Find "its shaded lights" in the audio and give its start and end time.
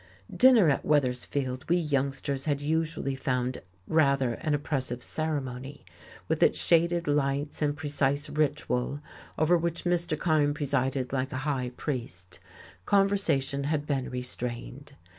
6.41-7.61